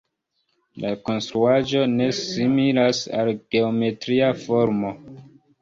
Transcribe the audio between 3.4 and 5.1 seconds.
geometria formo.